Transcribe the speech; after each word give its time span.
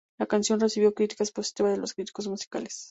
La 0.19 0.25
canción 0.25 0.59
recibió 0.59 0.95
críticas 0.95 1.31
positivas 1.31 1.73
de 1.73 1.77
los 1.77 1.93
críticos 1.93 2.27
musicales. 2.27 2.79